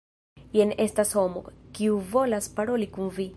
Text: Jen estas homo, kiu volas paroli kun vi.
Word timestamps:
Jen 0.55 0.71
estas 0.85 1.13
homo, 1.19 1.43
kiu 1.81 2.01
volas 2.15 2.49
paroli 2.61 2.89
kun 2.97 3.13
vi. 3.19 3.29